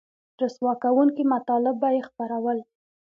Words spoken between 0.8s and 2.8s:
کوونکي مطالب به یې خپرول